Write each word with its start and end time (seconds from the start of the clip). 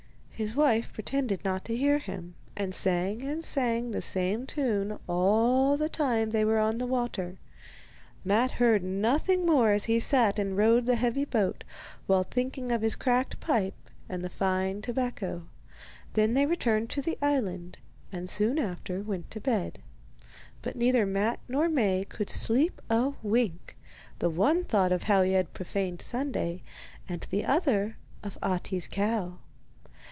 His 0.41 0.55
wife 0.55 0.91
pretended 0.91 1.45
not 1.45 1.63
to 1.65 1.77
hear 1.77 1.99
him, 1.99 2.33
and 2.57 2.73
sang 2.73 3.21
and 3.21 3.43
sang 3.43 3.91
the 3.91 4.01
same 4.01 4.47
tune 4.47 4.97
all 5.07 5.77
the 5.77 5.87
time 5.87 6.31
they 6.31 6.43
were 6.43 6.57
on 6.57 6.79
the 6.79 6.87
water. 6.87 7.37
Matte 8.25 8.53
heard 8.53 8.81
nothing 8.81 9.45
more 9.45 9.69
as 9.69 9.83
he 9.83 9.99
sat 9.99 10.39
and 10.39 10.57
rowed 10.57 10.87
the 10.87 10.95
heavy 10.95 11.25
boat, 11.25 11.63
while 12.07 12.23
thinking 12.23 12.71
of 12.71 12.81
his 12.81 12.95
cracked 12.95 13.39
pipe 13.39 13.75
and 14.09 14.23
the 14.25 14.29
fine 14.31 14.81
tobacco. 14.81 15.43
Then 16.13 16.33
they 16.33 16.47
returned 16.47 16.89
to 16.89 17.03
the 17.03 17.19
island, 17.21 17.77
and 18.11 18.27
soon 18.27 18.57
after 18.57 19.01
went 19.03 19.29
to 19.29 19.39
bed. 19.39 19.83
But 20.63 20.75
neither 20.75 21.05
Matte 21.05 21.41
nor 21.47 21.69
Maie 21.69 22.03
could 22.05 22.31
sleep 22.31 22.81
a 22.89 23.13
wink; 23.21 23.77
the 24.17 24.31
one 24.31 24.63
thought 24.63 24.91
of 24.91 25.03
how 25.03 25.21
he 25.21 25.33
had 25.33 25.53
profaned 25.53 26.01
Sunday, 26.01 26.63
and 27.07 27.27
the 27.29 27.45
other 27.45 27.97
of 28.23 28.39
Ahti's 28.41 28.87
cow. 28.87 29.37